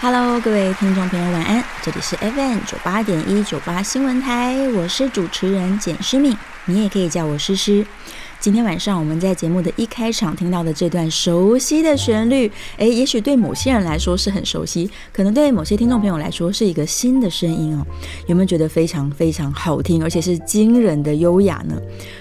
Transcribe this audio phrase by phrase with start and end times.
[0.00, 1.64] Hello，各位听众朋友，晚安！
[1.82, 6.36] 这里是 FM 九八点一九八新闻台，我是主持人简诗敏，
[6.66, 7.84] 你也可以叫我诗诗。
[8.38, 17.84] 今天晚上我们在节目的一开场听到的这段熟悉的旋律，诶，也许对某些人来说是很熟悉，可能对某些听众朋友来说是一个新的声音哦。
[18.28, 21.74] 有没有觉得非常非常好听，而且是惊人的优雅呢？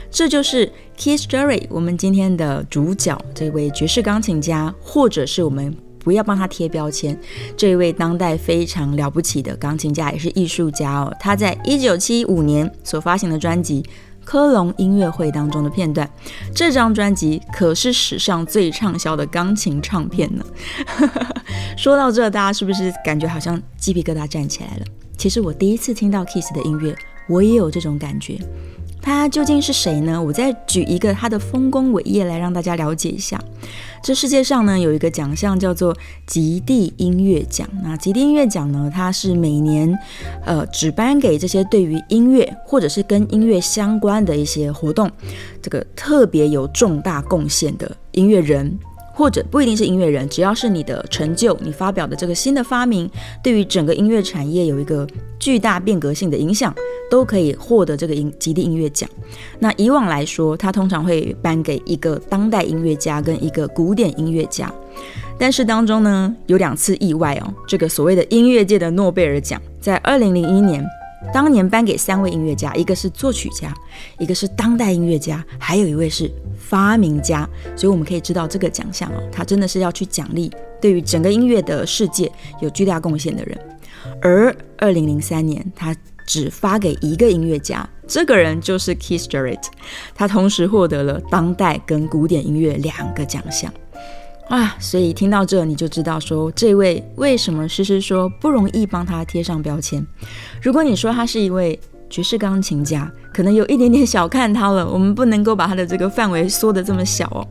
[0.10, 5.78] 这就是 Keith Jarrett，我们今天的主角，这位爵士钢琴家，或者是我们。
[6.08, 7.20] 不要帮他贴标签。
[7.58, 11.14] 这一位当代非常了不起的钢琴家，也是艺术家哦。
[11.20, 13.84] 他在一九七五年所发行的专辑
[14.24, 16.10] 《科隆音乐会》当中的片段，
[16.56, 20.46] 这张专辑可是史上最畅销的钢琴唱片呢。
[21.76, 24.86] 说到这，大家是不是感觉好像鸡皮疙瘩站起来了？
[25.18, 26.96] 其实我第一次听到 Kiss 的音乐，
[27.28, 28.40] 我也有这种感觉。
[29.02, 30.22] 他究竟是谁呢？
[30.22, 33.42] 我再举一个他的丰功伟业来让大家了解一下。
[34.04, 35.96] 这世界上呢有一个奖项叫做
[36.26, 37.68] 极地音乐奖。
[37.84, 39.98] 那极地音乐奖呢，它是每年
[40.46, 45.10] 呃只颁给这些对于音乐或者是跟音乐相关的一些活动，
[45.62, 48.78] 这个特别有重大贡献的音乐人。
[49.18, 53.10] 或者不一定是音乐人，只要是你的成就，你发表的这个新的发明，
[53.44, 55.08] 对于整个音乐产业有一个
[55.40, 56.72] 巨大变革性的影响，
[57.10, 59.10] 都可以获得这个音极地音乐奖。
[59.58, 64.72] 那以往来说，它通常会颁给一个当代音乐家跟一个古典音乐家，
[65.40, 70.86] 但是当中呢有两次意外哦，这个所谓的音乐界的诺贝尔奖，在二零零一年。
[71.34, 73.74] 当年颁给三位音乐家，一个是作曲家，
[74.18, 77.48] 一个是当代音乐家，还有一位是发明家。
[77.76, 80.52] 所以我们可以知道，这个奖项哦，它真的是要去奖励
[80.82, 82.32] 对于整个音乐的世界
[82.62, 83.58] 有巨大贡献的人。
[84.22, 85.96] 而二零零三年，他
[86.26, 89.64] 只发给一个音乐家，这个人就是 Keith Jarrett，
[90.16, 93.72] 他同时获得了当代跟古典音乐两个奖项。
[94.50, 100.06] 啊，所以听到这你就知道说这位为什么诗诗说不容易帮他贴上标签。
[100.62, 101.78] 如果你说他是一位
[102.10, 104.90] 爵士钢琴家，可能有一点点小看他了。
[104.90, 107.46] 我们不能够把他的这个范围缩得这么小哦。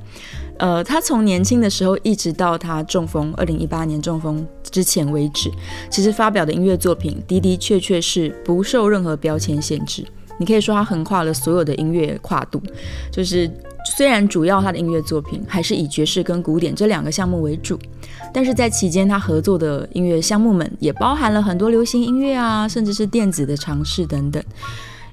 [0.58, 5.50] 呃，他从年轻的时候一直到他中风，二零一八年中风之前为止，
[5.90, 10.02] 其实发表的音乐作品的的确确是不受任何标签限制。
[10.38, 12.62] 你可以说他横跨了所有的音乐跨度，
[13.10, 13.50] 就是。
[13.96, 17.78] 虽然主要他的音乐作品还是以爵士跟古典这两个项目为主，
[18.34, 24.42] 但是在期间他合作的音乐项目们也包含了很多流行音乐啊，甚至是电子的尝试等等。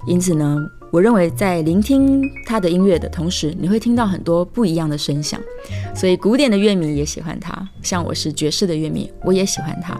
[0.07, 0.57] 因此呢，
[0.93, 5.41] 我认为在聆听他的音乐的同时，你会听到很多不一样的声响。
[5.95, 9.99] 所以古典的乐迷也喜欢他，像我是爵士的乐迷，我也喜欢他。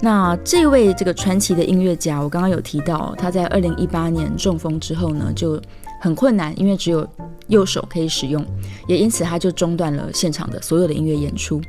[0.00, 5.60] 那这位这个传奇的音乐家，我刚刚有提到，他在二零一八年中风之后呢，就
[6.00, 7.04] 很困难，因为只有
[7.48, 8.46] 右手可以使用，
[8.86, 11.60] 也因此他就中断了现场的所有的音乐演出。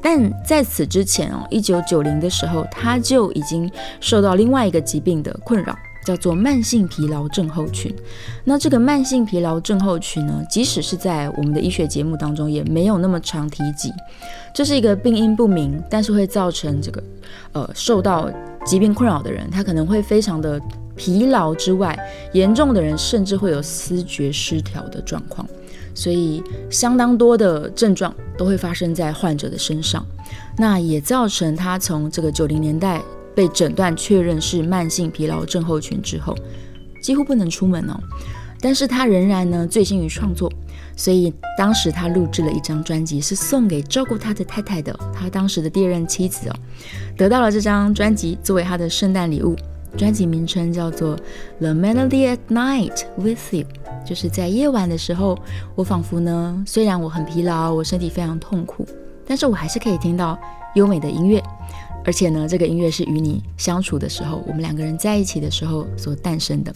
[0.00, 5.76] 但在此之前哦，一九九零的时候，他就已经受到另外一个疾病的困扰，
[6.08, 7.94] 叫做慢性疲劳症候群。
[8.44, 13.92] 那这个慢性疲劳症候群呢，即使是在我们的医学节目当中，也没有那么常提及。
[14.54, 17.02] 这是一个病因不明，但是会造成这个
[17.52, 18.30] 呃受到
[18.64, 20.58] 疾病困扰的人，他可能会非常的。
[20.98, 21.96] 疲劳之外，
[22.32, 25.46] 严重的人甚至会有思觉失调的状况，
[25.94, 30.04] 所以相当多的症状都会发生在患者的身上。
[30.56, 33.00] 那也造成他从这个九零年代
[33.38, 36.34] 被诊断确认是慢性疲劳症候群之后，
[37.00, 37.94] 几乎不能出门哦。
[38.60, 40.52] 但是他仍然呢醉心于创作，
[40.96, 46.56] 所以当时他录制了一张专辑，是送给照顾他的太太的，他当时的第二任妻子哦，
[47.16, 49.54] 得到了这张专辑作为他的圣诞礼物。
[49.96, 51.16] 专辑名称叫做
[51.60, 53.62] 《The Melody at Night with You》，
[54.04, 55.38] 就是在夜晚的时候，
[55.76, 58.84] 我仿佛呢，虽然我很疲劳，我身体非常痛苦，
[59.24, 60.36] 但是我还是可以听到
[60.74, 61.40] 优美的音乐，
[62.08, 66.74] 而且呢，这个音乐是与你相处的时候，我们两个人在一起的时候所诞生的。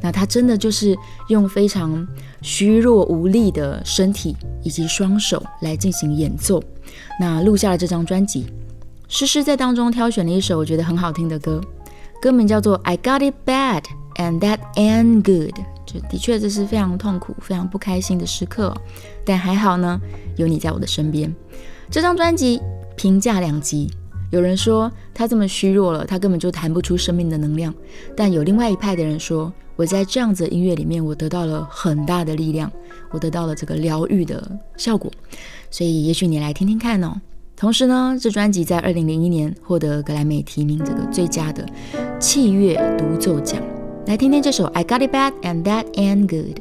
[0.00, 0.96] 那他真的就是
[1.28, 2.08] 用非常
[2.40, 6.58] 虚弱无力的身体以及双手来进行演奏，
[7.20, 8.46] 那录下了这张专辑。
[9.08, 11.60] 诗诗在当中挑选了一首我觉得很好听的歌。
[12.22, 13.82] 歌名叫做 I Got It Bad
[14.14, 18.74] and That Ain't Good，就的确这是非常痛苦、非常不开心的时刻，
[19.22, 20.00] 但还好呢，
[20.36, 21.30] 有你在我的身边。
[21.90, 22.58] 这张专辑
[22.96, 23.90] 评价两极，
[24.32, 27.70] 有人说他这么虚弱了，他根本就弹不出生命的能量；
[28.16, 32.72] 但有另外一派的人说，我在这样子的音乐里面，我得到了很大的力量，
[33.10, 35.12] 我得到了这个疗愈的效果。
[35.70, 37.20] 所以也许你来听听看哦。
[37.54, 41.68] 同时呢，这专辑在二零零一年获得格莱美提名这个最佳的
[42.18, 43.62] 器乐独奏奖。
[44.06, 46.56] 来听听这首《I Got It Bad and That Ain't Good》。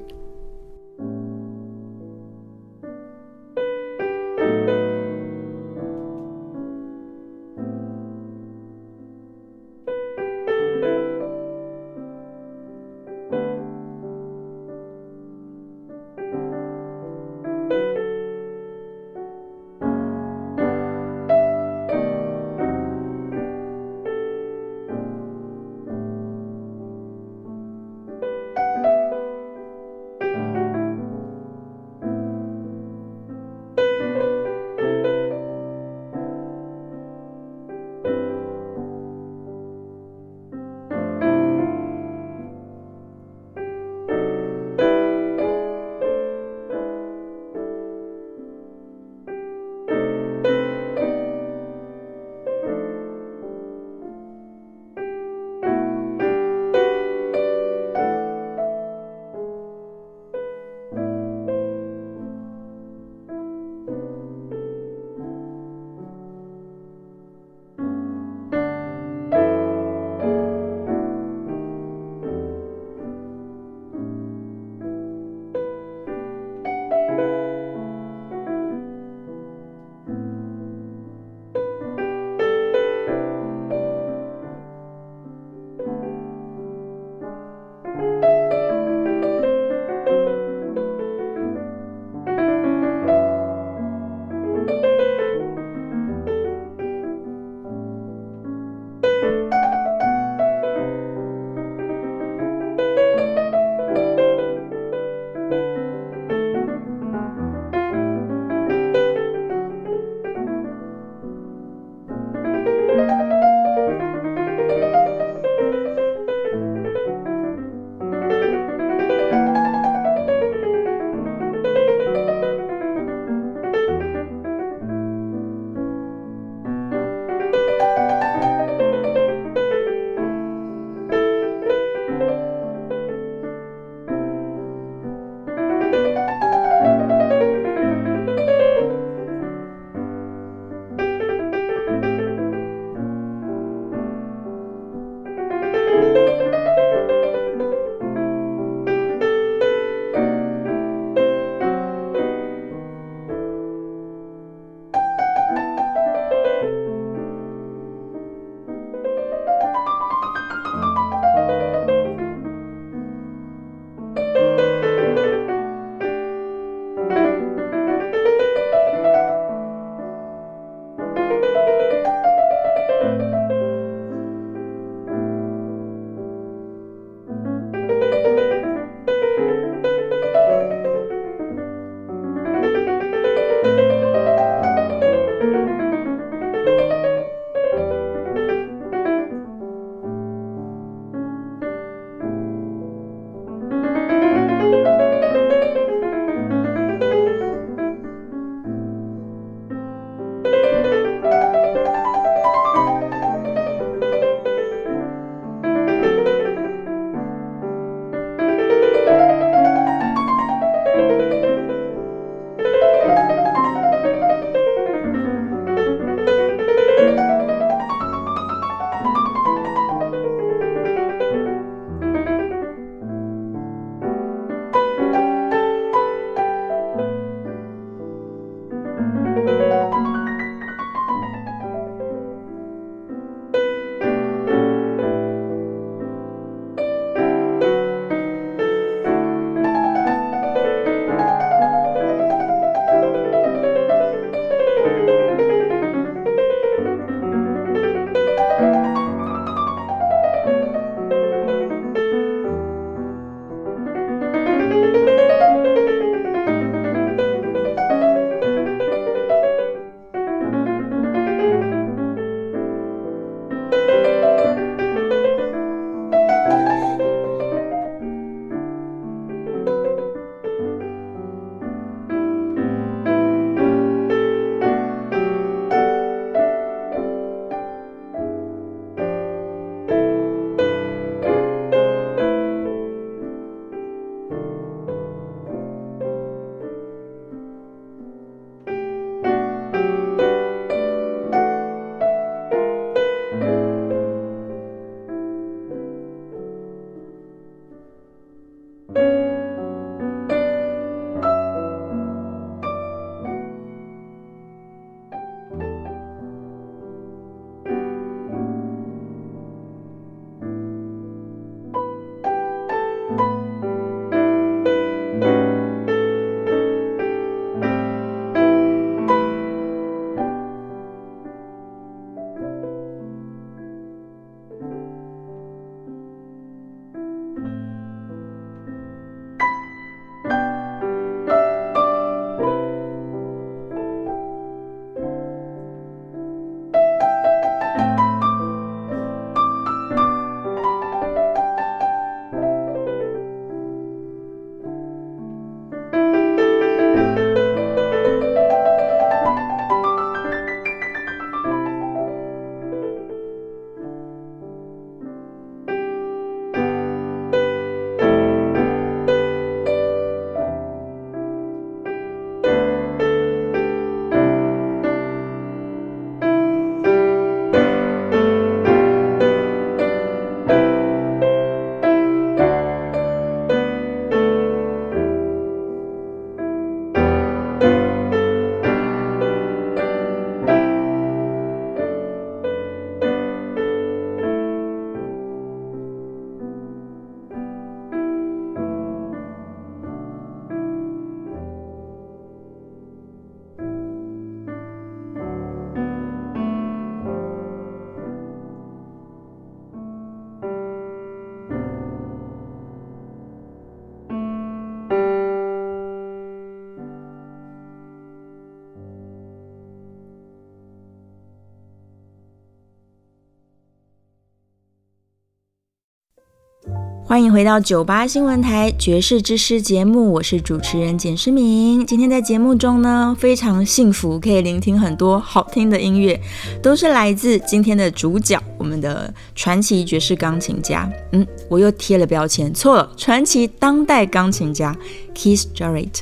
[417.11, 421.85] 欢迎回到九八新闻台爵士之师节目，我是主持人简诗明。
[421.85, 426.17] 今天在节目中呢，非常幸福，可以聆听很多好听的音乐，
[426.63, 430.89] 都是来自今天的主角，我们的传奇爵士钢琴家。
[431.11, 434.73] 嗯，我又贴了标签，错了，传奇当代钢琴家
[435.13, 435.99] Keith Jarrett。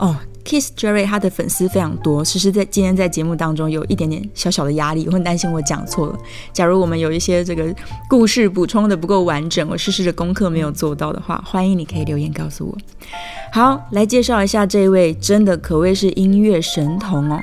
[0.00, 0.16] 哦。
[0.48, 2.24] Kiss Jerry，他的粉丝非常多。
[2.24, 6.18] 其实，在今天在节目当中有一点点小小的压力，我很担心我讲错了。
[6.54, 7.74] 假如我们有一些这个
[8.08, 12.74] 故事补充的不够完整，我试试的功课没有做到的话，欢迎你可以留言告诉我。
[13.52, 17.38] 好，来介绍一下这位，真的可谓是音乐神童哦。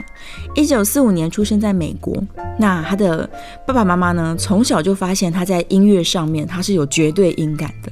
[0.55, 2.17] 一九四五年出生在美国，
[2.57, 3.29] 那他的
[3.67, 7.91] 爸爸妈妈呢，从小就发现他在音乐上面他是有绝对音感的。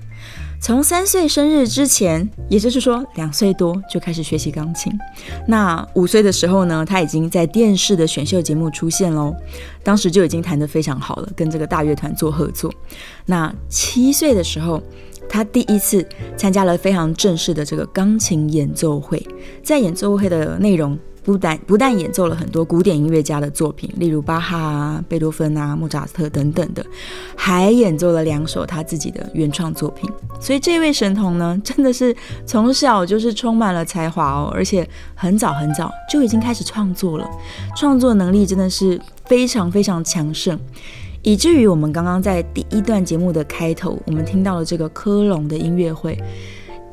[0.64, 4.90] 从三岁生日之前，也就是说两岁多就开始学习钢琴。
[5.46, 9.36] 那五岁的时候呢，他已经在电视的选秀节目出现喽。
[9.84, 12.74] 当时就已经弹得非常好了，跟这个大乐团做合作。
[13.26, 14.82] 那七岁的时候，
[15.28, 19.22] 他第一次参加了非常正式的这个钢琴演奏会，
[19.62, 20.98] 在演奏会的内容。
[21.24, 26.86] 不但不但演奏了很多古典音乐家的作品，例如巴哈啊、贝多芬啊、莫扎特等等的，
[27.36, 30.10] 还演奏了两首他自己的原创作品。
[30.40, 32.14] 所以这位神童呢，真的是
[32.46, 37.26] 从小就是充满了才华哦，而且很早很早就已经开始创作了，
[37.78, 40.60] 创作能力真的是非常非常强盛，
[41.22, 46.22] 以至于我们刚刚在第一段节目的开头，我们听到了这个科隆的音乐会。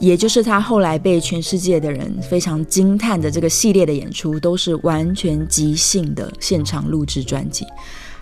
[0.01, 7.67] 也就是他后来被全世界的人非常惊叹的这个系列的演出，都是完全即兴的现场录制专辑。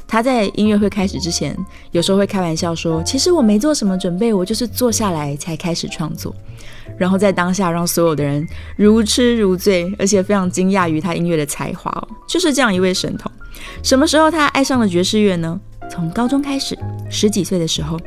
[0.07, 1.57] 他在音乐会开始之前，
[1.93, 6.35] 有时候会开玩笑说：“其实我没做什么准备，我就是坐下来才开始创作。”
[6.99, 8.45] 然后在当下让所有的人
[8.77, 13.31] 如痴如醉，而且非常惊讶于他音乐的才华哦，就是这样一位神童。
[13.83, 15.61] 什么时候他爱上了爵士乐呢？
[15.91, 16.77] 从高中开始，
[17.11, 18.01] 十几岁的时候。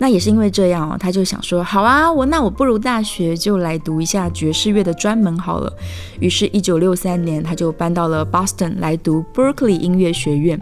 [0.00, 5.72] 那也是因为这样哦，他就想说，好啊，我那我不如大学就来读一下爵士乐的专门好了。
[6.20, 10.60] 于是，一九六三年，他就搬到了 Boston 来读 Berkeley 音乐学院，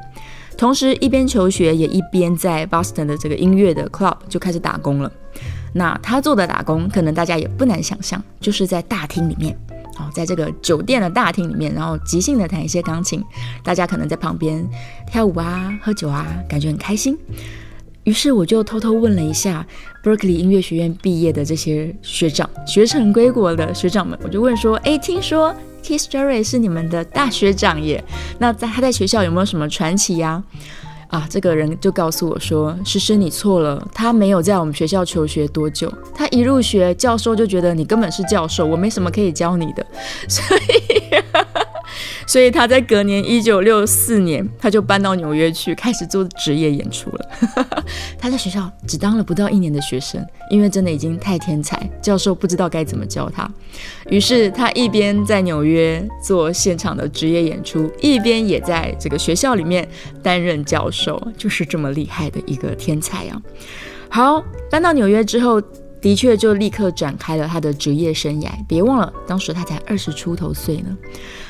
[0.57, 5.13] 同时一边求学，也一边在 Boston 的这个音乐的 club 就开始打工了。
[5.75, 9.55] 那他做的打工，可能大家也不难想象，就是在大厅里面，
[9.99, 13.23] 哦，在这个酒店的大厅里面，然后即兴的弹一些钢琴，
[13.63, 14.67] 大家可能在旁边
[15.13, 17.15] 跳舞啊、喝酒啊，感觉很开心。
[18.07, 19.67] 于是我就偷偷问了一下
[20.03, 28.03] Berkeley 音乐学院毕业的这些学长，学成归国的学长们，我就问说：“哎，听说 Keith Jarrett 是你们的大学长耶？
[28.39, 30.41] 那在他在学校有没有什么传奇呀？”
[31.11, 39.85] 啊，这个人就告诉我说：“诗诗，你错了，他没有在我们学校求学多久，他一入学，教授就觉得你根本是教授，我没什么可以教你的，
[40.29, 41.15] 所以。”
[42.27, 47.29] 所以他在隔年一九六四年，他就搬到纽约去，开始做职业演出了。
[48.19, 53.51] 他在学校只当了不到一年的学生，因为真的已经太天才，教授不知道该怎么教他。
[54.09, 59.89] 于是他一边在纽约做现场的职业演出，一边也在这个学校里面
[60.23, 63.41] 担任教授，就是这么厉害的一个天才啊！
[64.09, 65.61] 好，搬到纽约之后，
[66.01, 68.49] 的确就立刻展开了他的职业生涯。
[68.69, 70.97] 别忘了，当时他才二十出头岁呢。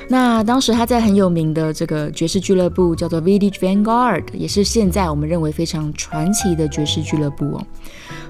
[0.09, 7.67] 那当时他在很有名的这个爵士俱乐部叫做 Village Vanguard，也是现在我们认为非常传奇的爵士俱乐部哦。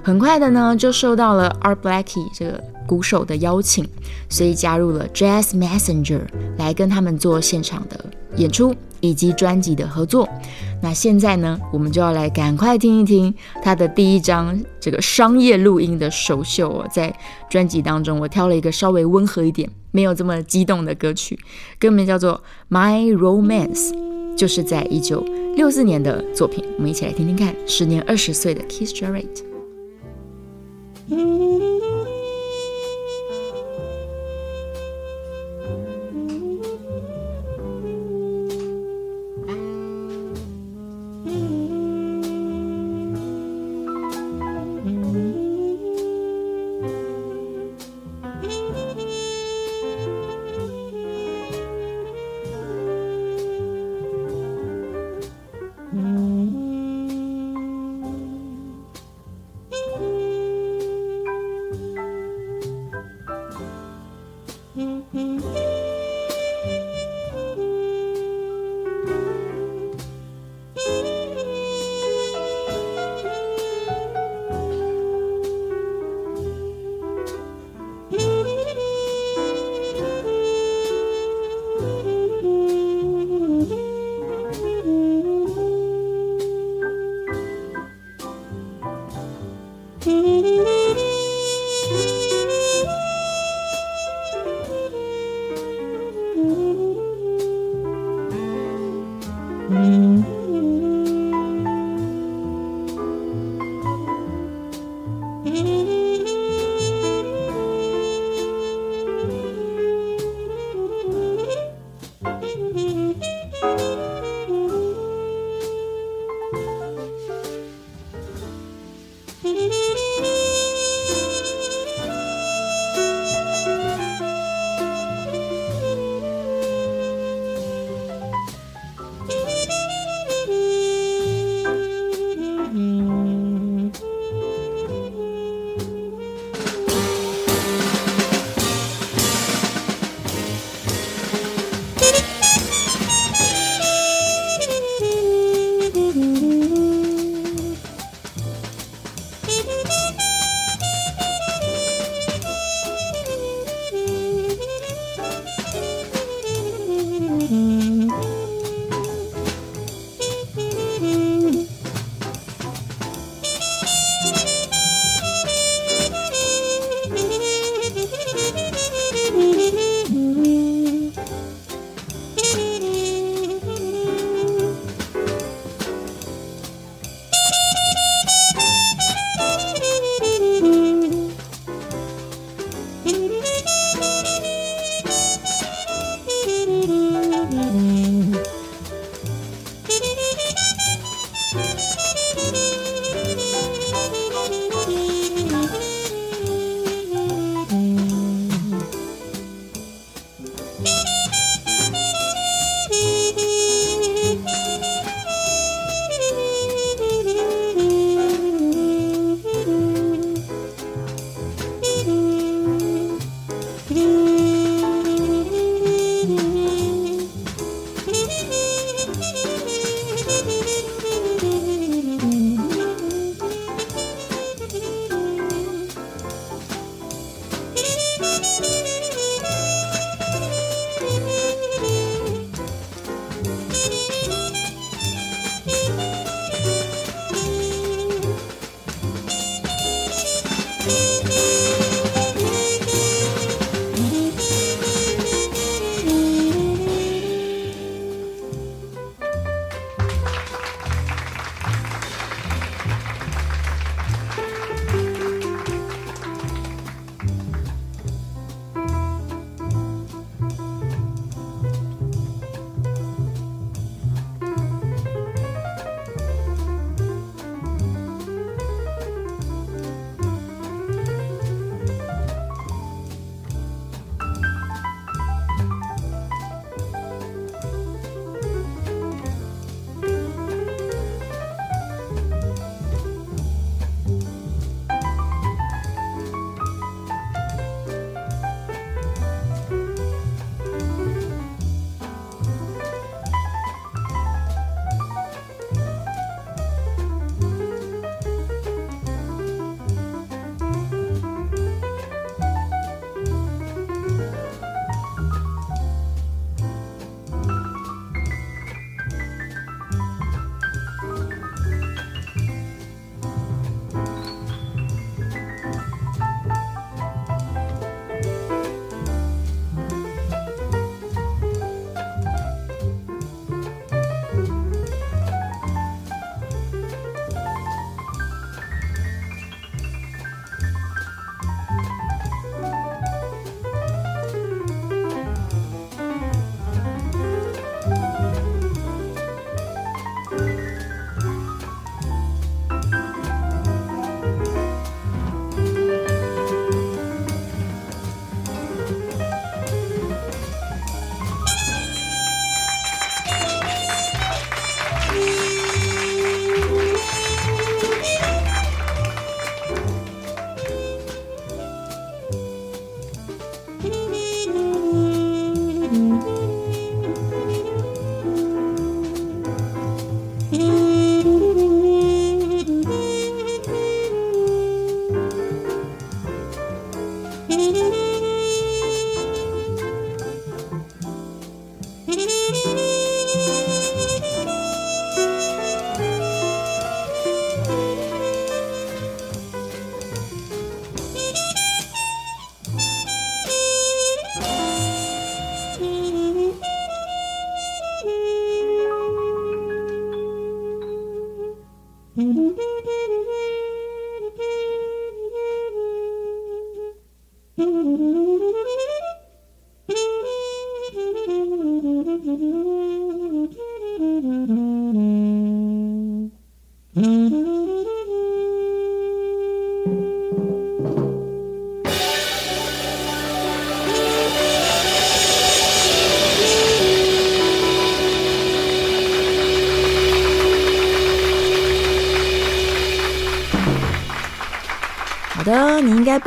[0.07, 3.85] 很快的呢，就受到了 Art Blakey 这个鼓手的邀请，
[4.29, 6.21] 所以加入了 Jazz Messenger
[6.57, 8.05] 来跟他们做现场的
[8.37, 10.25] 演出以及专辑的合作。
[10.81, 16.87] 那现在呢，我们就要来赶快听一听他的第一张这个商业录音的首秀哦。
[16.89, 17.13] 在
[17.49, 19.69] 专辑当中，我挑了一个稍微温和一点。
[19.91, 21.37] 没有这么激动的歌曲，
[21.77, 22.41] 歌名叫做
[22.73, 23.89] 《My Romance》，
[24.37, 25.19] 就是在一九
[25.57, 26.63] 六四年的作品。
[26.77, 29.46] 我们一起来听听看，时年二十岁的 Keith Jarrett。
[31.09, 31.15] 的，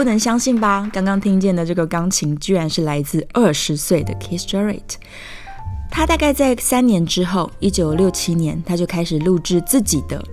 [0.00, 0.88] 不能相信吧？
[0.94, 4.94] 刚刚听见的这个钢琴，居然是来自二十岁的 Keith Jarrett。
[5.90, 10.24] 他大概在三年之后，一九六七年，他就开始录制自己的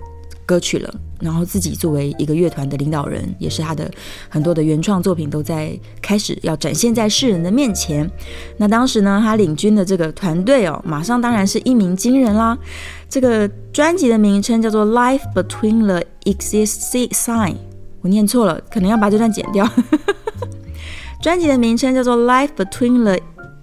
[0.46, 0.90] 歌曲了。
[1.20, 3.90] 然后自己作为一个乐团的领导人，也是他的
[4.30, 8.10] 很多的原创作品都在开始要展现在世人的面前。
[8.56, 12.56] 那当时呢，他领军的这个团队哦，马上当然是一鸣惊人啦。
[13.06, 17.52] 这个专辑的名称叫做《Life Between the Exist Sign》。
[18.00, 19.68] 我念错了，可能要把这段剪掉。
[21.20, 23.18] 专辑的名称叫做《Life Between the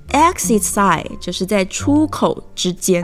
[0.09, 3.03] Exit Side》，就是在出口之间。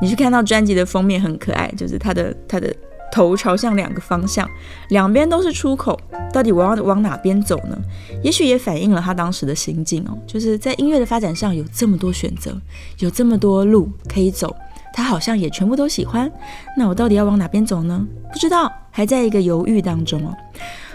[0.00, 2.74] 你去看到专辑的封面很可爱，就是它的它的
[3.10, 4.48] 头朝向两个方向，
[4.90, 5.98] 两边都是出口。
[6.32, 7.76] 到底我要往哪边走呢？
[8.22, 12.54] 也许也反映了他当时的心境哦，就是在音乐的发展上有这么多选择，
[12.98, 14.54] 有这么多路可以走。
[14.92, 16.30] 他好像也全部都喜欢，
[16.76, 18.06] 那我到底要往哪边走呢？
[18.32, 20.34] 不知道，还在一个犹豫当中哦。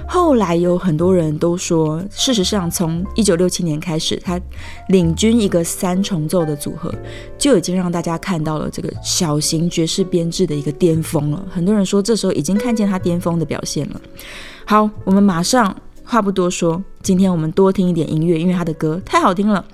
[0.06, 4.40] 后来有很多人都说，事实上从一九六七年开始，他
[4.90, 6.94] 领军一个三重奏的组合，
[7.38, 11.46] 就已经让大家看到了这个小型爵士编制的一个巅峰了。
[11.50, 14.02] 很多人说，这时候已经看见他巅峰的表现了。
[14.66, 15.76] 好，我们马上。
[16.14, 19.66] 话不多说，今天我们多听一点音乐，因为他的歌太好听了。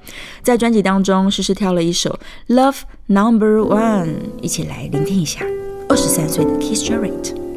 [0.42, 2.18] 在专辑当中，诗诗挑了一首
[2.56, 4.06] 《Love Number One》，
[4.42, 5.46] 一起来聆听一下。
[5.90, 7.49] 二十三岁的 Keith Jarrett。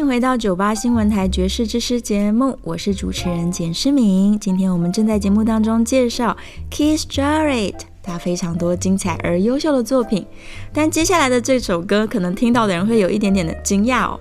[0.00, 4.38] 迎回到九八新闻台爵士之师节目，我是主持人简诗敏。
[4.40, 6.34] 今天我们正在节目当中介绍
[6.70, 7.89] Keith Jarrett。
[8.10, 10.26] 他非常多精彩而优秀的作品，
[10.72, 14.18] 但接下来的这首歌可能听到的人会有一点点的惊讶哦，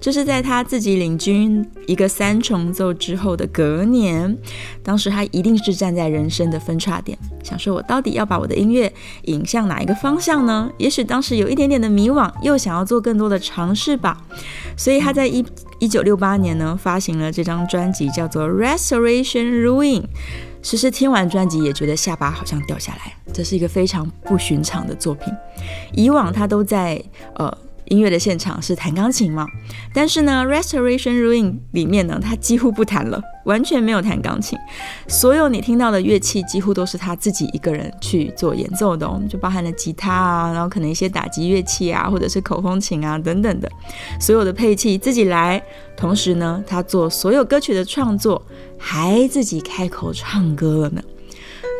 [0.00, 4.38] 就是在他自己领军一个三重奏之后的隔年，
[4.84, 8.92] 当时他一定是站在人生的分叉点，想说我到底要把我的音乐
[9.24, 10.70] 引向哪一个方向呢？
[10.78, 14.16] 也许当时有一点点的迷惘，又想要做更多的尝试吧，
[14.76, 15.44] 所以他在一
[15.80, 20.02] 一九六八年呢发行了这张专辑，叫做《Restoration Ruin》。
[20.62, 25.32] 其实听完专辑也觉得下巴好像掉下来，这是一个非常不寻常的作品。
[25.92, 27.02] 以往他都在
[27.34, 29.46] 呃音乐的现场是弹钢琴嘛，
[29.92, 34.58] 但是呢，《Restoration Ruin》里面呢，他几乎不弹了，完全没有弹钢琴，
[35.08, 43.70] 所有你听到的乐器几乎都是他自己一个人去做演奏的，就包含了吉他啊，然后可能一些打击乐器啊，或者是口风琴啊等等的，
[44.20, 45.62] 所有的配器自己来。
[45.94, 48.40] 同时呢，他做所有歌曲的创作。
[48.84, 51.00] 还自己开口唱歌了呢，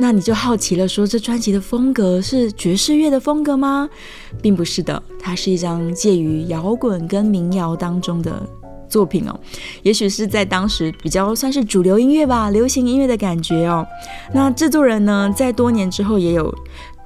[0.03, 3.89] 那你就好奇了，说这专辑的风格是爵士乐的风格吗？
[4.43, 8.45] 并不是的，它是一张介于摇滚跟民谣当中的
[8.89, 9.41] 作品哦，
[9.85, 13.87] 也许是在当时比较算是主流音乐吧，流行音乐的感觉哦。
[14.35, 16.53] 那制作人呢，在多年之后也有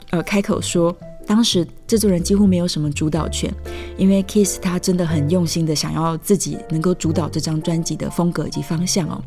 [0.09, 0.97] 呃开口说。
[1.29, 3.53] 当时制作人几乎没有什么主导权，
[3.99, 9.21] 因为 Kiss 他真的很用心的想要自己能够主导这张专辑的风格以及方向哦，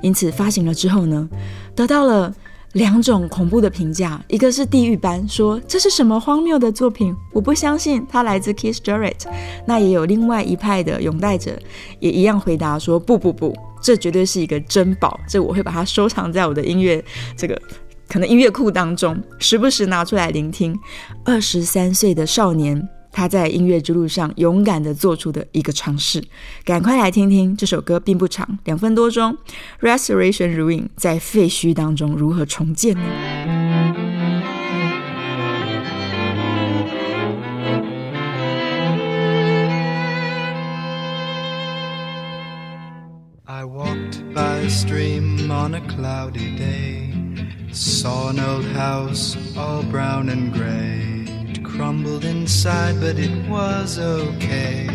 [0.00, 1.28] 因此发行了之后呢，
[1.76, 2.34] 得到了
[2.72, 9.26] 两种恐怖的评价，一个是地狱般说这是什么荒谬的作品，我不相信它来自 Kiss Jarrett，
[9.66, 11.58] 那也有另外一派的拥戴者
[12.00, 17.04] 也一样回答说不不不，这绝对是一个珍宝，这我会把它收藏在我的音乐
[17.36, 17.60] 这个。
[18.08, 20.78] 可能音乐库当中，时不时拿出来聆听。
[21.24, 26.24] 二十三岁的少年，他在音乐之路上勇敢的做出的一个尝试。
[26.64, 29.36] 赶快来听听这首歌，并不长，两分多钟。
[29.80, 33.02] Restoration Ruin 在废墟当中如何重建呢
[43.44, 47.12] ？I walked by a stream on a cloudy day.
[47.72, 51.21] Saw an old house, all brown and gray.
[51.76, 54.86] Crumbled inside, but it was okay.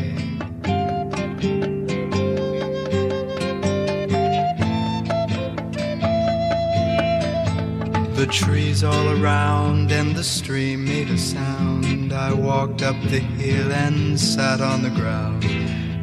[8.15, 12.13] The trees all around and the stream made a sound.
[12.13, 15.45] I walked up the hill and sat on the ground.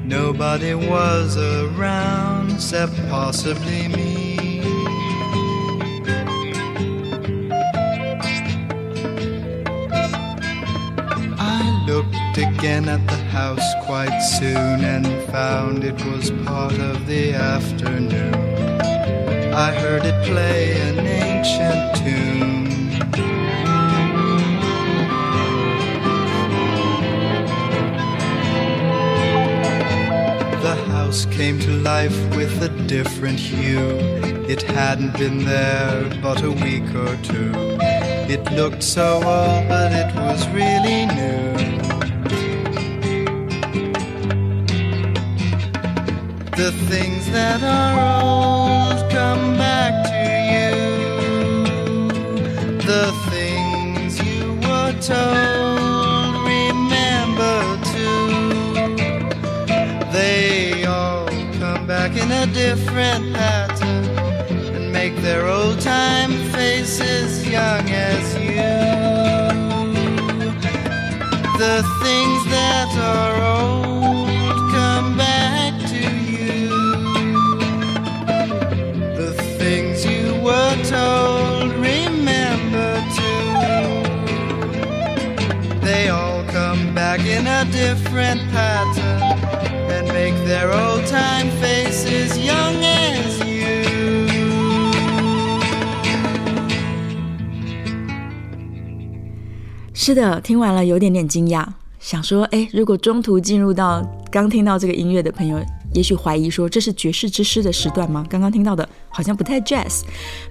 [0.09, 4.44] Nobody was around except possibly me.
[11.87, 18.35] Looked again at the house quite soon and found it was part of the afternoon.
[19.53, 22.91] I heard it play an ancient tune.
[30.63, 33.99] The house came to life with a different hue.
[34.49, 37.53] It hadn't been there but a week or two.
[38.27, 41.54] It looked so old, but it was really new.
[46.57, 50.23] The things that are old come back to
[50.55, 50.71] you.
[52.79, 57.59] The things you were told, remember
[57.91, 58.29] too.
[60.13, 61.27] They all
[61.59, 64.05] come back in a different pattern
[64.77, 68.79] and make their old time faces young as you.
[71.59, 73.74] The things that are old
[87.65, 89.23] a different pattern
[89.89, 93.65] and make their old time faces young as you.
[99.95, 101.67] 是的，听完了有点点惊讶，
[101.99, 105.59] 想说，哎，如果中途进入到刚听到这个音乐的朋友，
[105.95, 108.27] 也许怀疑说这是爵士之师的时段吗？
[108.29, 110.03] 刚刚听到的好像不太 jazz。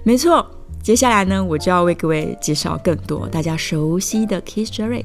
[0.02, 0.44] 没错，
[0.82, 5.04] 接下来呢，我就要为各位介绍更多大家熟悉的 Keith Jarrett。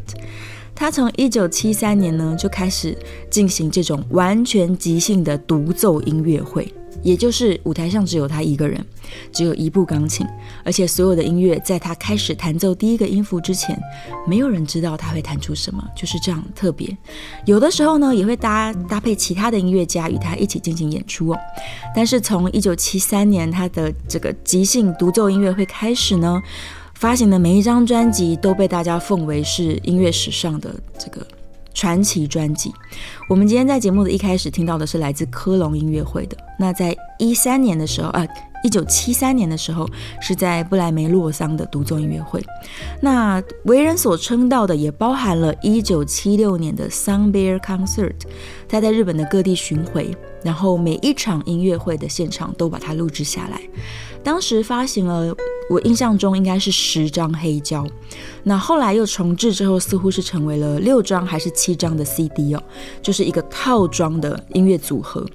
[0.80, 2.98] 他从一九七三年呢就开始
[3.30, 6.74] 进行这种完全即兴的独奏音乐会。
[7.02, 8.84] 也就是舞台上只有他一个人，
[9.32, 10.26] 只有一部钢琴，
[10.66, 13.80] 而且所有的音乐在他开始弹奏第一个音符之前，
[14.28, 16.98] 没有人知道他会弹出什么，就是这样特别。
[17.46, 21.38] 有的时候呢，也会搭搭配其他的音乐家与他一起进行演出哦。
[21.96, 26.42] 但是从一九七三年他的这个即兴独奏音乐会开始呢，
[27.00, 31.26] 发行的每一张专辑都被大家奉为是音乐史上的这个。
[31.72, 32.74] 传奇专辑，
[33.30, 36.36] 我们今天在节目的一开始听到的是来自科隆音乐会的。
[36.58, 38.28] 那在一三年的时候，啊，
[38.66, 39.88] 一九七三年的时候，
[40.20, 42.43] 是在布莱梅洛桑的独奏音乐会。
[43.00, 48.16] 那为人所称道的也包含了一九七六年的 Sun Bear Concert，
[48.68, 53.62] 他在日本的各地巡回，然后每一场音乐会的现场都把它录制下来。
[54.24, 55.36] 当时发行了，
[55.70, 57.86] 我印象中应该是十张黑胶，
[58.43, 62.63] 那后来又重置之后，似乎是成为了六张还是七张的 CD 哦，
[63.01, 65.26] 就是一个套装的音乐组合。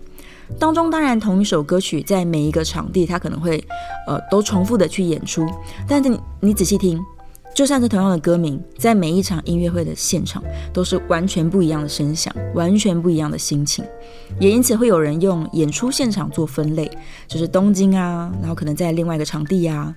[0.59, 3.63] 当中当然同一首歌曲在每一个场地，它可能会
[4.07, 5.47] 呃都重复的去演出，
[5.89, 7.01] 但是你你仔细听。
[7.55, 10.43] 就算是同样的歌名，在每一场音乐会的现场
[10.73, 13.85] 都是完全不一样的声响，完全不一样的心情，
[14.41, 16.91] 也因此会有人用演出现场做分类，
[17.29, 19.95] 就是东京啊，然后可能在另外一个场地啊。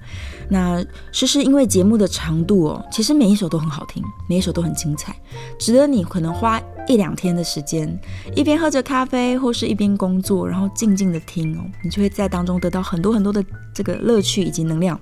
[0.49, 0.81] 那
[1.11, 5.13] 其实因为节目的长度哦，其实每一首都很好听，每一首都很精彩，
[5.59, 7.99] 值得你可能花一两天的时间，
[8.33, 13.43] 一边喝着咖啡或是一边工作，然后静静的听哦，你就会在当中得到很多很多的
[13.73, 14.97] 这个乐趣以及能量。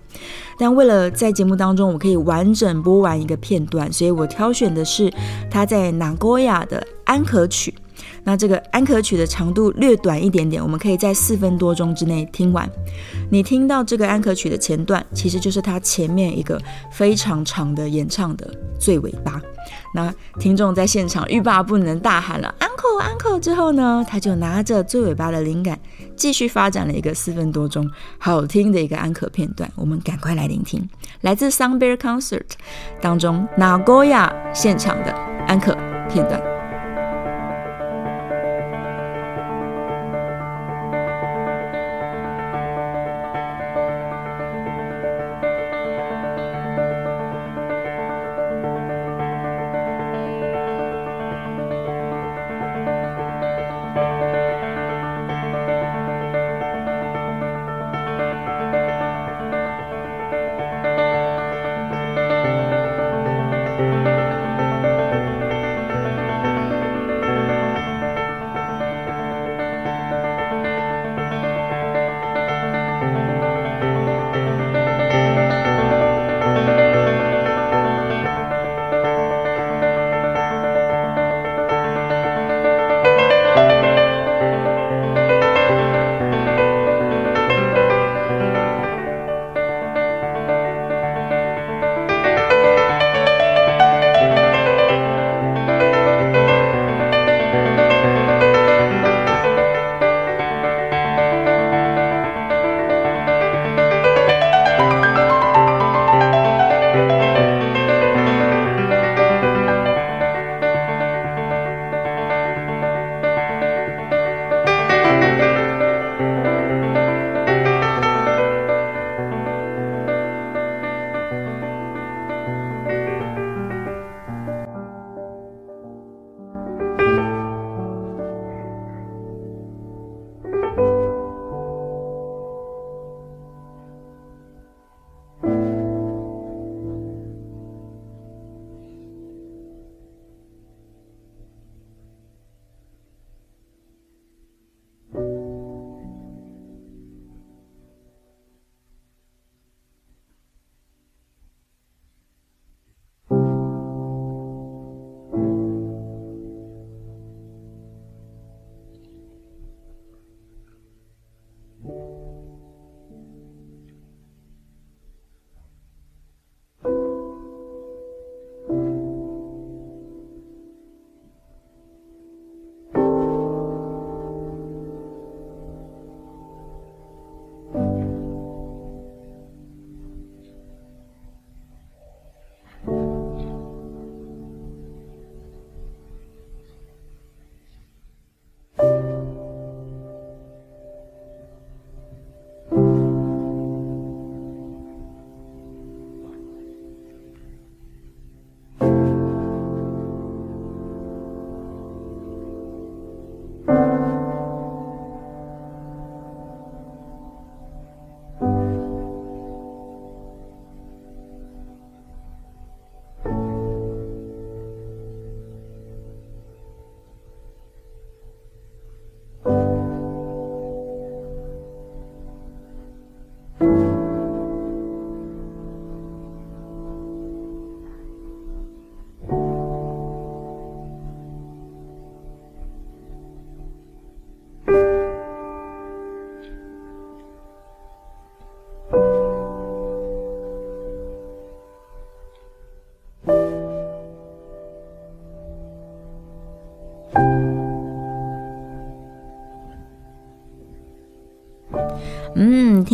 [0.57, 2.55] 但为了在节目当中我可以完。
[2.55, 5.13] 整播完一个片段，所以我挑选的是
[5.51, 7.75] 他在南戈亚的安可曲。
[8.25, 12.67] 那这个安可曲的长度略短一点点，我们可以在四分多钟之内听完。
[13.29, 16.59] 你听到这个安可曲的前段，其实就是他前面一个
[16.91, 19.39] 非常长的演唱的最尾巴。
[19.93, 25.79] 那听众在现场欲罢不能，大喊了 “uncle uncle” 之后呢，他就拿着最尾巴的灵感，
[26.15, 29.71] 继续发展了一个四分多钟好听的一个安可片段。
[29.75, 30.87] 我们赶快来聆听，
[31.21, 32.41] 来自 Sun Bear Concert
[32.99, 35.11] 当中 Nagoya 现场的
[35.47, 35.75] 安可
[36.09, 36.54] 片段。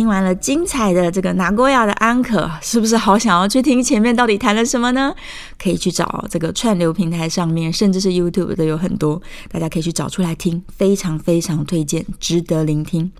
[0.02, 5.14] 听完了精彩的这个拿过亚的安可，是不是好想要去听前面到底谈了什么呢？
[5.56, 13.12] 可以去找这个串流平台上面，甚至是 YouTube 都有很多，大家可以去找出来听，非常非常推荐，值得聆听。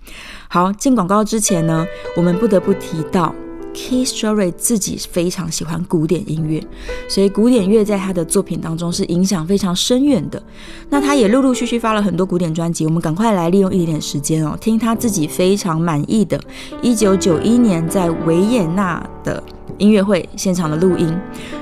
[0.49, 1.85] 好，进广告之前呢，
[2.17, 3.33] 我们不得不提到。
[3.73, 6.63] Keith Jarrett 自己非常喜欢古典音乐，
[7.09, 10.41] 所以古典乐在他的作品当中是影响非常深远的。
[10.89, 16.39] 那他也陆陆续续发了很多古典专辑，我们赶快来利用一点点时间哦，听他自己非常满意的
[16.81, 19.43] 1991年在维也纳的
[19.77, 21.13] 音乐会现场的录音，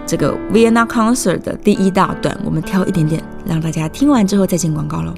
[0.05, 5.13] 这个 Vienna Concert 的第一大段，我们挑一点点，让大家听完之后再进广告喽。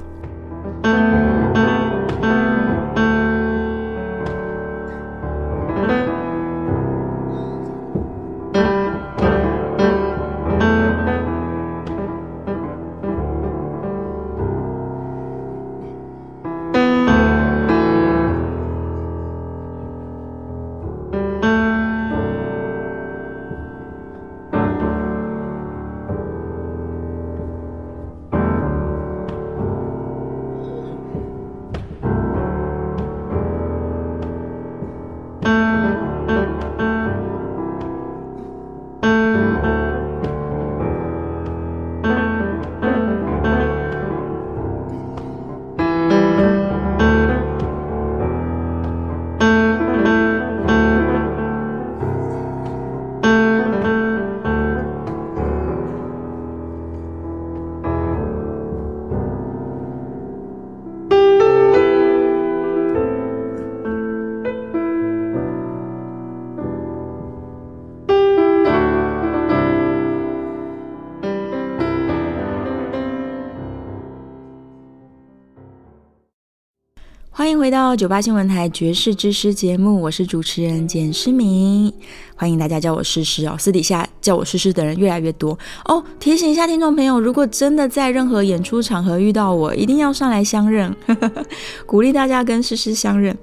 [77.64, 81.90] 回到九八新闻台爵士之诗节目，我是主持人简诗明，
[82.36, 83.56] 欢迎大家叫我诗诗哦。
[83.58, 86.04] 私底下叫我诗诗的人越来越多哦。
[86.20, 91.32] 提醒一下听众朋友，如果真的在任何演出场合遇到我，一定要上来相认，呵 呵
[91.86, 93.34] 鼓励大家跟诗诗相认。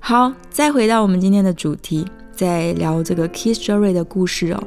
[0.00, 2.06] 好，再回到我们今天的主题。
[2.38, 4.62] 在聊这个 Keith Jarrett 的故事哦，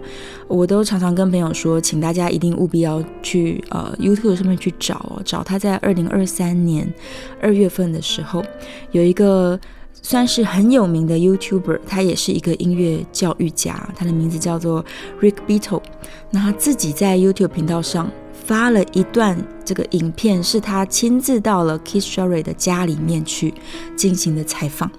[0.50, 6.94] 我都常常跟朋友说，请大家一定务必要去呃 YouTube 上面去找哦，找他在二零二三年
[7.42, 8.44] 二月份的时候，
[8.92, 9.58] 有一个
[9.94, 14.84] 算是很有名的 YouTuber，他也是一个音乐教育家，他的名字叫做
[15.22, 15.82] Rick Beato。
[16.30, 23.54] 那他自己在 YouTube 频道上发了一段这个影片，是他亲自到了 Keith Jarrett 的家里面去
[23.96, 24.92] 进行的采访。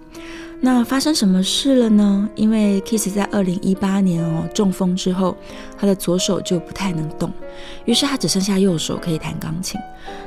[0.65, 2.31] 那发生什么事了呢？
[2.37, 5.37] 因为 Kiss 在二零一八年哦中风之后，
[5.77, 7.33] 他的左手就不太能动，
[7.85, 9.81] 于是他只剩下右手可以弹钢琴。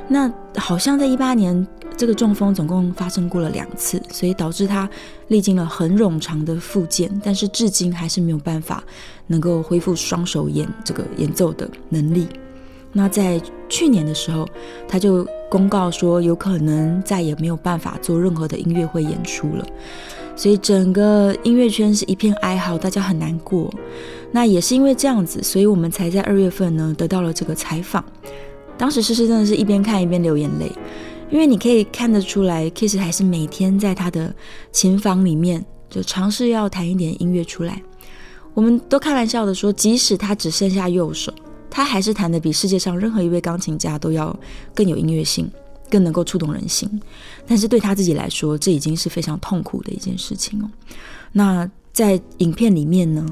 [0.06, 1.66] 那好像在一八年
[1.96, 4.86] 这个中风总共发生过了两次，所以导致他
[5.28, 8.84] 历经了很冗长的复健，但是至今还是没有办法
[9.28, 12.28] 能够恢复双手演这个演奏的能力。
[12.92, 14.46] 那在去年的时候，
[14.86, 19.66] 他就公告说有可能再也没有办法做任何的音乐会演出了。
[20.36, 23.72] 所以整个音乐圈是一片哀嚎，大家很难过。
[24.30, 28.04] 那也是因为这样子，所以我们才在二月份呢得到了这个采访。
[28.76, 30.70] 当时诗诗真的是一边看一边流眼泪，
[31.30, 34.34] 因为你可以看得出来，Kiss 还是每天在他的
[34.70, 37.82] 琴房里面就尝试要弹一点音乐出来。
[38.52, 41.32] 我们都开玩笑的说，即使他只剩下右手，
[41.70, 44.38] 他还是弹的比世界上任何一位钢琴家都要
[44.74, 45.50] 更有音乐性。
[45.90, 46.88] 更能够触动人心，
[47.46, 50.70] 但是对他自己来说，这已经是非常痛苦的一件事情哦。
[51.32, 53.26] 那在影片里面呢，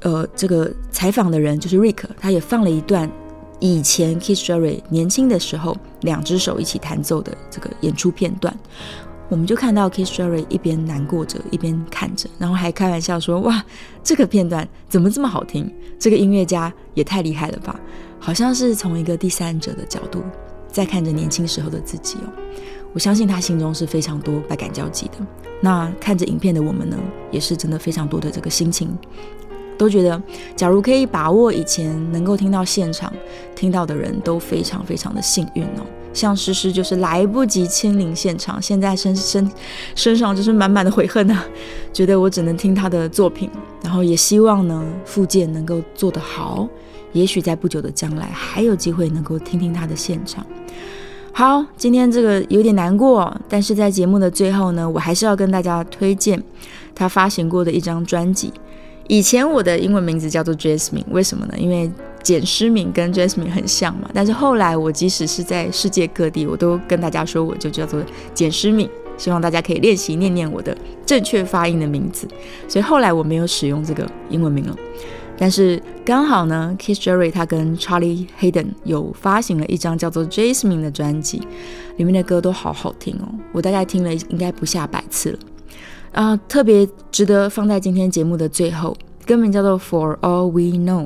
[0.00, 3.10] 呃，这个采访的人就是 Rick，他也放了一段
[3.58, 8.56] 以前 Keith Jarrett 年轻的时候两只手一起弹奏的这个演出片段。
[9.28, 13.64] 我们就看到 Keith Jarrett 一边难过着，一边看着，然后还开玩笑说：“哇，
[14.04, 15.68] 这个片段怎么这么好听？
[15.98, 17.80] 这个音乐家也太厉害了吧！”
[18.20, 20.22] 好像是从一个第三者的角度。
[20.76, 22.28] 在看着年轻时候的自己哦，
[22.92, 25.26] 我相信他心中是非常多百感交集的。
[25.62, 26.98] 那看着影片的我们呢，
[27.30, 28.94] 也是真的非常多的这个心情，
[29.78, 30.22] 都觉得，
[30.54, 33.10] 假如可以把握以前能够听到现场
[33.54, 35.86] 听到的人，都非常非常的幸运哦。
[36.12, 39.50] 像诗诗就是来不及亲临现场，现在身身
[39.94, 41.42] 身上就是满满的悔恨啊，
[41.90, 43.50] 觉得我只能听他的作品，
[43.82, 46.68] 然后也希望呢，复健能够做得好。
[47.12, 50.44] 也许在不久的将来，还有机会能够听听他的现场。
[51.32, 56.42] 好，今天这个有点难过，但是在节目的最后呢，我还是要跟大家推荐
[56.94, 58.52] 他发行过的一张专辑。
[59.08, 61.54] 以前我的英文名字叫做 Jasmine，为什么呢？
[61.58, 61.90] 因为
[62.22, 64.10] 简诗敏跟 Jasmine 很像嘛。
[64.12, 68.02] 但是后来我即使是在世界各地，我都跟大家说我就叫做
[68.34, 68.88] 简诗敏。
[69.18, 70.76] 希望大家可以练习念念我的
[71.06, 72.28] 正确发音的名字。
[72.68, 74.76] 所以后来我没有使用这个英文名了。
[75.38, 81.46] 但是刚好呢，Kiss Jerry 他跟 Charlie Hayden 有发行了一张叫做《Jasmine》的专辑，
[81.98, 85.38] 里面的歌都好好听哦，我大概听了应该不下百次了。
[86.12, 91.04] 啊，特别值得放在今天节目的最后，歌名叫做《For All We Know》。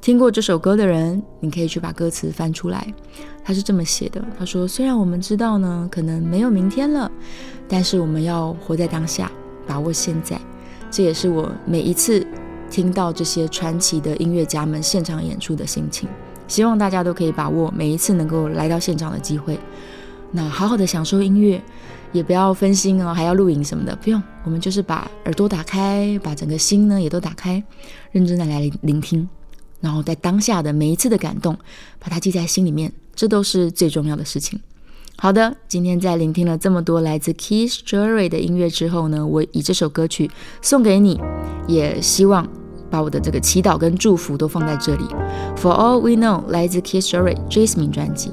[0.00, 2.86] 听过这首歌的人，你可以去把歌词翻出来。
[3.44, 7.10] 他是这么写的：他说，虽然我们知道呢，可能没有明天了，
[7.68, 9.30] 但是我们要活在当下，
[9.66, 10.40] 把握现在。
[10.90, 12.26] 这也是我每一次。
[12.70, 16.08] 听到这些传奇的音乐家们现场演出的心情，
[16.46, 19.58] 希望大家都可以把握每一次能够来到现场的机会，
[20.32, 21.62] 那好好的享受音乐，
[22.12, 27.62] 也不要分心哦，还要录影什么的，不用，我们就是把耳朵打开，把整个心呢也都打开，
[28.12, 29.28] 认真的来聆听，
[29.80, 31.56] 然后在当下的每一次的感动，
[31.98, 34.60] 把它记在心里面，这都是最重要的事情。
[35.20, 40.30] 好的，今天在聆听了这么多来自 Keith Jarrett 的音乐之后呢，我以这首歌曲
[40.62, 41.20] 送给你，
[41.66, 42.48] 也希望
[42.90, 45.04] 把我的这个祈祷跟祝福都放在这里。
[45.56, 48.30] For all we know，来自 Keith Jarrett Jasmine 专辑，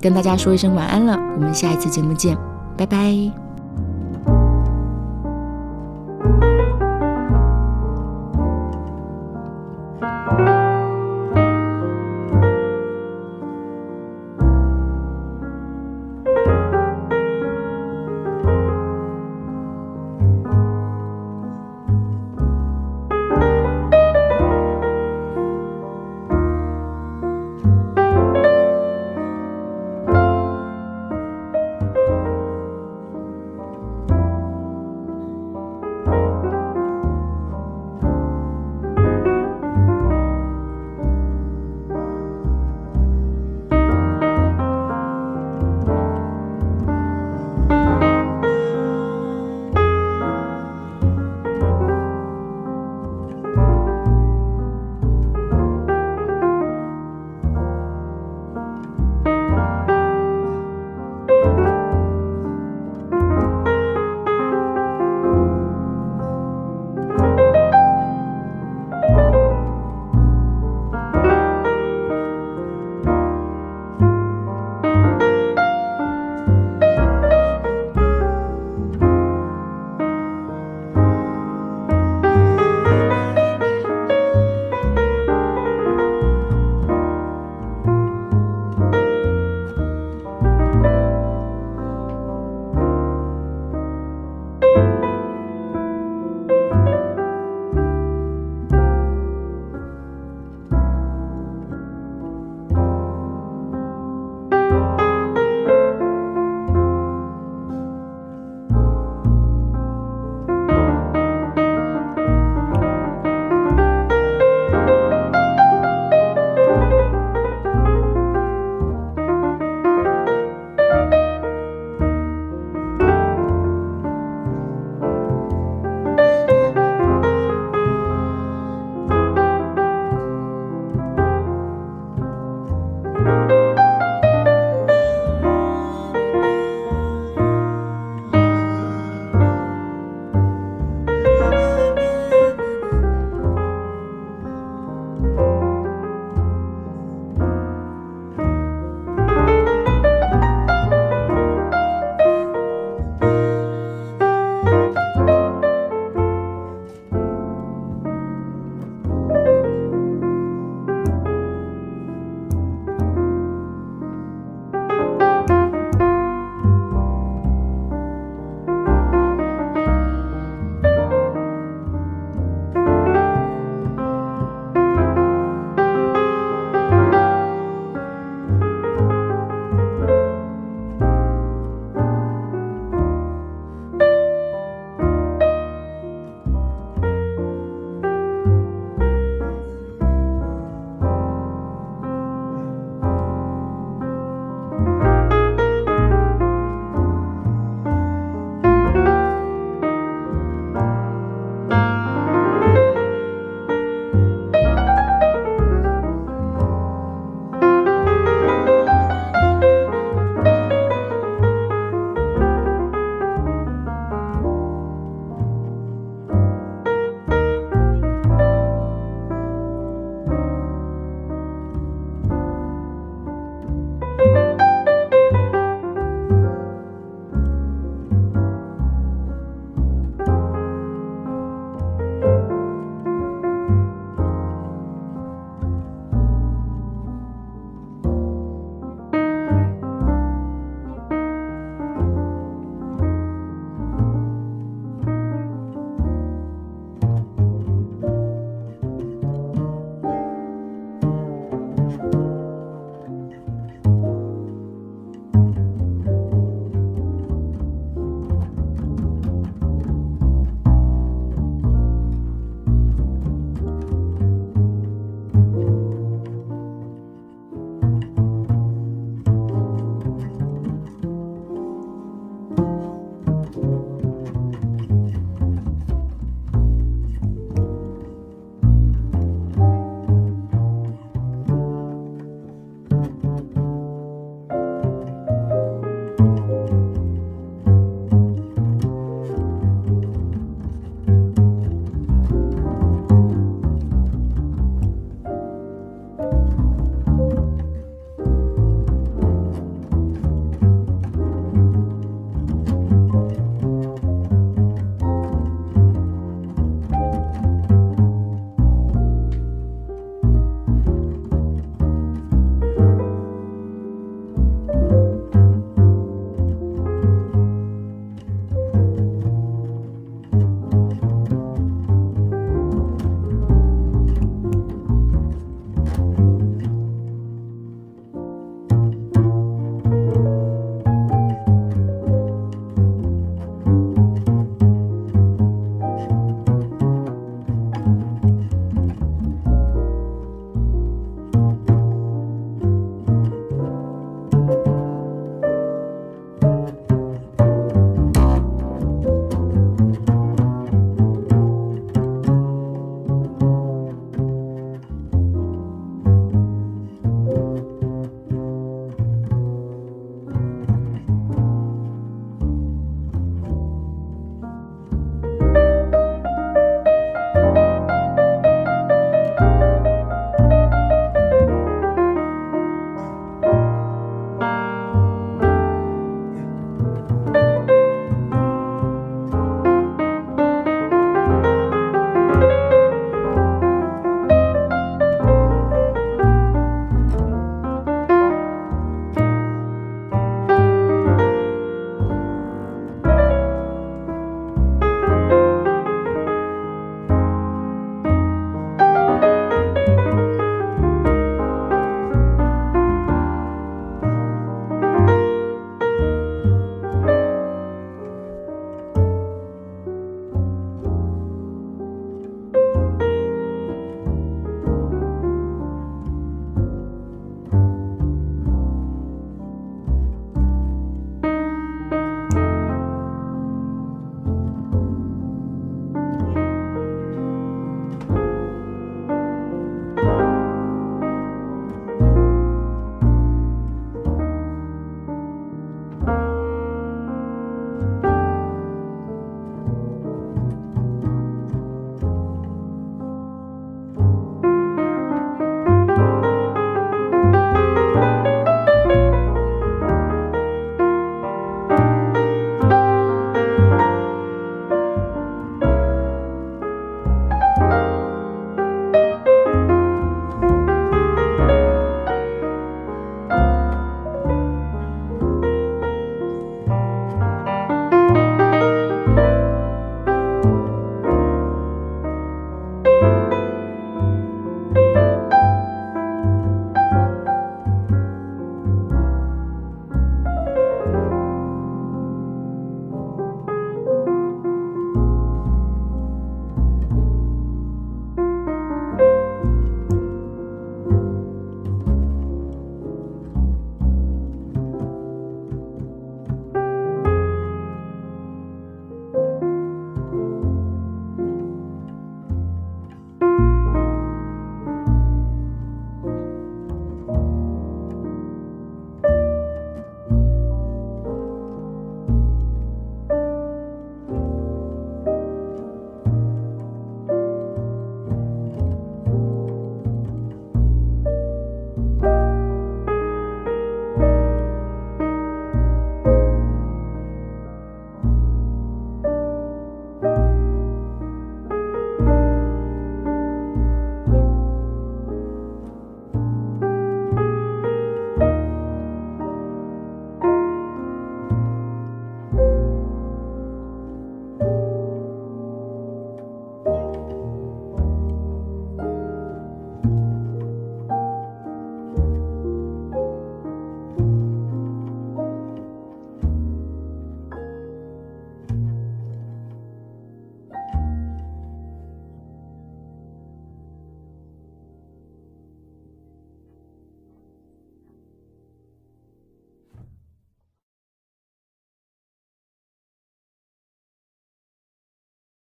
[0.00, 2.36] 跟大家说一声晚安了，我们下一次节目见，
[2.76, 3.41] 拜拜。